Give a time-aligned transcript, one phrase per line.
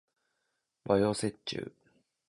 [0.83, 1.61] 和洋折衷